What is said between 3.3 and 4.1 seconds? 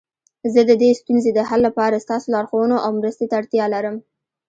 اړتیا لرم